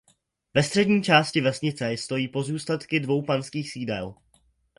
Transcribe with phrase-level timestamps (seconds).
[0.53, 4.13] Ve střední části vesnice stojí pozůstatky dvou panských sídel.